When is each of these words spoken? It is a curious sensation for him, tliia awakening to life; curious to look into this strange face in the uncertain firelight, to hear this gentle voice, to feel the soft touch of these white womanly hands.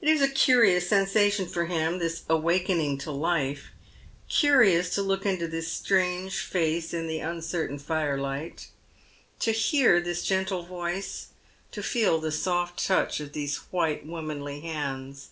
It 0.00 0.08
is 0.08 0.22
a 0.22 0.28
curious 0.30 0.88
sensation 0.88 1.46
for 1.48 1.66
him, 1.66 1.98
tliia 2.00 2.26
awakening 2.30 2.96
to 3.00 3.10
life; 3.10 3.66
curious 4.26 4.88
to 4.94 5.02
look 5.02 5.26
into 5.26 5.46
this 5.46 5.70
strange 5.70 6.38
face 6.40 6.94
in 6.94 7.08
the 7.08 7.18
uncertain 7.18 7.78
firelight, 7.78 8.68
to 9.40 9.52
hear 9.52 10.00
this 10.00 10.24
gentle 10.24 10.62
voice, 10.62 11.26
to 11.72 11.82
feel 11.82 12.18
the 12.18 12.32
soft 12.32 12.82
touch 12.86 13.20
of 13.20 13.34
these 13.34 13.56
white 13.70 14.06
womanly 14.06 14.60
hands. 14.62 15.28